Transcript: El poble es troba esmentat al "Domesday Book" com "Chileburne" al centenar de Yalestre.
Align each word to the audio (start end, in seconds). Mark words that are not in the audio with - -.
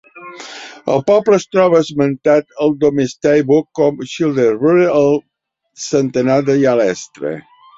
El 0.93 1.01
poble 1.09 1.37
es 1.41 1.45
troba 1.55 1.81
esmentat 1.85 2.57
al 2.65 2.73
"Domesday 2.85 3.45
Book" 3.51 3.69
com 3.83 4.01
"Chileburne" 4.15 4.89
al 5.01 5.21
centenar 5.87 6.43
de 6.49 6.57
Yalestre. 6.65 7.37